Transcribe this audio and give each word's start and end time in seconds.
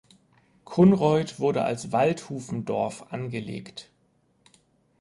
Kunreuth 0.65 1.39
wurde 1.39 1.61
als 1.63 1.91
Waldhufendorf 1.91 3.11
angelegt. 3.13 3.91